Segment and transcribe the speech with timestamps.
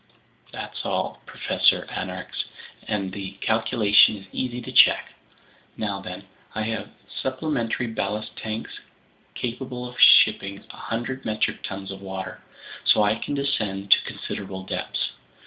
[0.51, 2.45] "That's all, Professor Aronnax,
[2.87, 5.13] and the calculation is easy to check.
[5.77, 6.23] Now then,
[6.55, 6.89] I have
[7.21, 8.79] supplementary ballast tanks
[9.35, 12.41] capable of shipping 100 metric tons of water.
[12.83, 15.11] So I can descend to considerable depths.